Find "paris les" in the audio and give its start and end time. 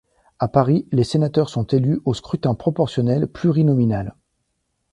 0.47-1.03